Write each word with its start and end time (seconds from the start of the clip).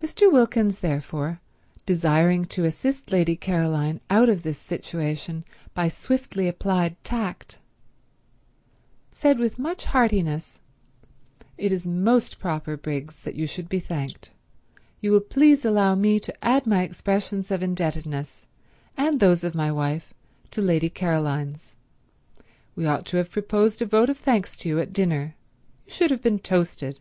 Mr. 0.00 0.30
Wilkins 0.32 0.78
therefore, 0.78 1.40
desiring 1.84 2.44
to 2.44 2.64
assist 2.64 3.10
Lady 3.10 3.34
Caroline 3.34 4.00
out 4.08 4.28
of 4.28 4.44
this 4.44 4.58
situation 4.58 5.44
by 5.74 5.88
swiftly 5.88 6.46
applied 6.46 6.94
tact, 7.02 7.58
said 9.10 9.40
with 9.40 9.58
much 9.58 9.86
heartiness: 9.86 10.60
"It 11.56 11.72
is 11.72 11.84
most 11.84 12.38
proper, 12.38 12.76
Briggs, 12.76 13.18
that 13.22 13.34
you 13.34 13.44
should 13.48 13.68
be 13.68 13.80
thanked. 13.80 14.30
You 15.00 15.10
will 15.10 15.20
please 15.20 15.64
allow 15.64 15.96
me 15.96 16.20
to 16.20 16.44
add 16.44 16.64
my 16.64 16.84
expressions 16.84 17.50
of 17.50 17.60
indebtedness, 17.60 18.46
and 18.96 19.18
those 19.18 19.42
of 19.42 19.52
my 19.52 19.72
wife, 19.72 20.14
to 20.52 20.62
Lady 20.62 20.88
Caroline's. 20.88 21.74
We 22.76 22.86
ought 22.86 23.04
to 23.06 23.16
have 23.16 23.32
proposed 23.32 23.82
a 23.82 23.86
vote 23.86 24.10
of 24.10 24.16
thanks 24.18 24.56
to 24.58 24.68
you 24.68 24.78
at 24.78 24.92
dinner. 24.92 25.34
You 25.86 25.92
should 25.92 26.12
have 26.12 26.22
been 26.22 26.38
toasted. 26.38 27.00